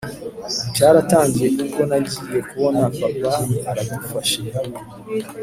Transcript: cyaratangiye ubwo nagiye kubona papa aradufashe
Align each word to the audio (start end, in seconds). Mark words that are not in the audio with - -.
cyaratangiye 0.75 1.47
ubwo 1.63 1.81
nagiye 1.89 2.39
kubona 2.49 2.79
papa 2.97 3.31
aradufashe 3.69 4.39